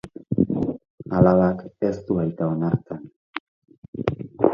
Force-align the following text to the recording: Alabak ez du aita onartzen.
Alabak 1.17 1.61
ez 1.89 1.93
du 2.07 2.17
aita 2.23 2.47
onartzen. 2.55 3.05